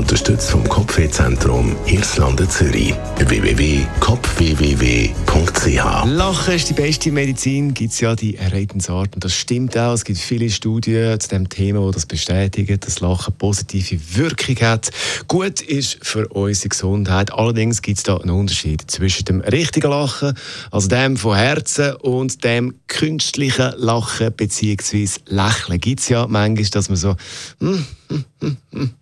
Unterstützt 0.00 0.50
vom 0.50 0.66
Kopfwehzentrum 0.66 1.76
Irlande 1.84 2.48
Zürich. 2.48 2.94
www.kopfwww.ch 3.18 6.06
Lachen 6.06 6.54
ist 6.54 6.70
die 6.70 6.72
beste 6.72 7.12
Medizin, 7.12 7.74
gibt 7.74 7.92
es 7.92 8.00
ja 8.00 8.16
die 8.16 8.36
Redensart. 8.36 9.14
Und 9.14 9.22
das 9.22 9.34
stimmt 9.34 9.76
auch. 9.76 9.92
Es 9.92 10.06
gibt 10.06 10.18
viele 10.18 10.48
Studien 10.48 11.20
zu 11.20 11.28
dem 11.28 11.50
Thema, 11.50 11.84
die 11.86 11.92
das 11.92 12.06
bestätigen, 12.06 12.80
dass 12.80 13.00
Lachen 13.00 13.34
positive 13.34 14.00
Wirkung 14.16 14.56
hat. 14.62 14.90
Gut 15.28 15.60
ist 15.60 15.98
für 16.00 16.26
unsere 16.28 16.70
Gesundheit. 16.70 17.34
Allerdings 17.34 17.82
gibt 17.82 17.98
es 17.98 18.04
da 18.04 18.16
einen 18.16 18.30
Unterschied 18.30 18.90
zwischen 18.90 19.26
dem 19.26 19.42
richtigen 19.42 19.90
Lachen, 19.90 20.32
also 20.70 20.88
dem 20.88 21.18
von 21.18 21.36
Herzen, 21.36 21.94
und 21.96 22.42
dem 22.42 22.74
künstlichen 22.88 23.74
Lachen 23.76 24.32
bzw. 24.32 25.06
Lächeln. 25.26 25.78
Gibt 25.78 26.00
es 26.00 26.08
ja 26.08 26.26
manchmal, 26.26 26.64
dass 26.70 26.88
man 26.88 26.96
so. 26.96 27.16
Mm, 27.58 27.84
mm, 28.08 28.24
mm, 28.72 28.94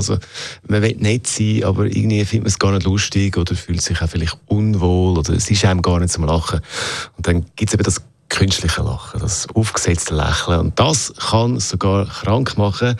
also, 0.00 0.18
man 0.66 0.82
will 0.82 0.96
nicht 0.96 1.26
sein, 1.26 1.64
aber 1.64 1.86
irgendwie 1.86 2.24
findet 2.24 2.44
man 2.44 2.48
es 2.48 2.58
gar 2.58 2.72
nicht 2.72 2.84
lustig 2.84 3.36
oder 3.36 3.54
fühlt 3.54 3.82
sich 3.82 4.00
auch 4.00 4.08
vielleicht 4.08 4.36
unwohl 4.46 5.18
oder 5.18 5.34
es 5.34 5.50
ist 5.50 5.64
einem 5.64 5.82
gar 5.82 6.00
nicht 6.00 6.12
zum 6.12 6.24
Lachen. 6.24 6.60
Und 7.16 7.26
dann 7.26 7.46
gibt 7.56 7.70
es 7.70 7.74
eben 7.74 7.84
das 7.84 8.02
künstliche 8.30 8.82
Lachen, 8.82 9.20
das 9.20 9.46
aufgesetzte 9.54 10.14
Lächeln. 10.14 10.60
Und 10.60 10.78
das 10.78 11.12
kann 11.18 11.60
sogar 11.60 12.06
krank 12.06 12.56
machen. 12.56 12.96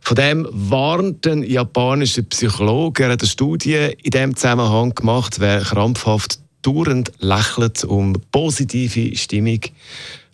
Von 0.00 0.14
dem 0.14 0.46
warnt 0.52 1.26
ein 1.26 1.42
japanischer 1.42 2.22
Psychologe, 2.22 3.04
er 3.04 3.12
hat 3.12 3.22
eine 3.22 3.28
Studie 3.28 3.94
in 4.02 4.10
diesem 4.10 4.36
Zusammenhang 4.36 4.94
gemacht, 4.94 5.40
wer 5.40 5.60
krampfhaft 5.62 6.38
dauernd 6.62 7.12
lächelt, 7.18 7.84
um 7.84 8.14
positive 8.30 9.16
Stimmung 9.16 9.60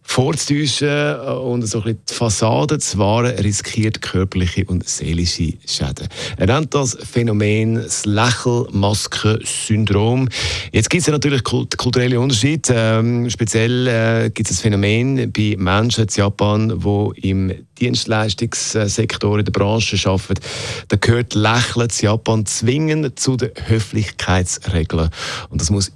vorzutäuschen 0.03 0.89
äh, 0.89 1.31
und 1.31 1.64
so 1.67 1.78
ein 1.78 1.84
bisschen 1.84 2.00
die 2.11 2.14
Fassade 2.14 2.78
zu 2.78 2.98
wahren, 2.98 3.34
riskiert 3.39 4.03
körperliche 4.03 4.64
und 4.67 4.86
seelische 4.89 5.55
Schäden. 5.67 6.08
Er 6.36 6.47
nennt 6.47 6.75
das 6.75 6.98
Phänomen 7.00 7.77
das 7.77 8.05
Lächelmasken-Syndrom. 8.06 10.28
Jetzt 10.73 10.91
gibt 10.91 11.03
es 11.03 11.06
ja 11.06 11.12
natürlich 11.12 11.45
kulturelle 11.45 12.19
Unterschiede. 12.20 12.75
Ähm, 12.75 13.30
speziell 13.30 13.86
äh, 13.86 14.30
gibt 14.30 14.50
es 14.50 14.56
das 14.56 14.62
Phänomen 14.62 15.30
bei 15.33 15.55
Menschen 15.56 16.05
in 16.05 16.11
Japan, 16.14 16.78
die 16.78 17.11
im 17.30 17.53
Dienstleistungssektor 17.78 19.39
in 19.39 19.45
der 19.45 19.53
Branche 19.53 19.97
arbeiten. 20.08 20.41
Da 20.89 20.97
gehört 20.97 21.34
Lächeln 21.34 21.89
in 21.89 21.97
Japan 22.00 22.47
zwingend 22.47 23.19
zu 23.19 23.36
den 23.36 23.50
Höflichkeitsregeln. 23.67 25.11
Und 25.48 25.61
das 25.61 25.70
muss 25.70 25.91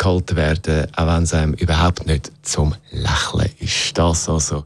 gehalten 0.00 0.36
werden, 0.36 0.86
auch 0.96 1.06
wenn 1.06 1.22
es 1.22 1.34
einem 1.34 1.52
überhaupt 1.54 2.06
nicht 2.06 2.32
zum 2.42 2.74
Lächeln 2.90 3.50
ist. 3.60 3.96
Das 3.96 4.28
also 4.28 4.64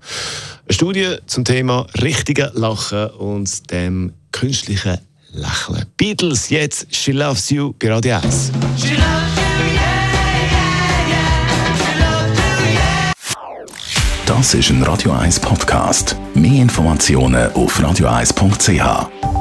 eine 0.65 0.75
Studie 0.75 1.17
zum 1.27 1.45
Thema 1.45 1.87
richtigen 2.01 2.51
Lachen 2.55 3.11
und 3.11 3.71
dem 3.71 4.13
künstlichen 4.33 4.99
Lächeln. 5.33 5.85
Beatles 5.97 6.49
jetzt 6.49 6.87
She 6.95 7.13
Loves 7.13 7.51
You 7.51 7.75
bei 7.79 7.93
Radio 7.93 8.17
1. 8.17 8.53
Das 14.27 14.55
ist 14.55 14.71
ein 14.71 14.83
Radio 14.83 15.13
1 15.13 15.41
Podcast. 15.41 16.17
Mehr 16.35 16.63
Informationen 16.63 17.53
auf 17.53 17.79
radio1.ch. 17.79 19.34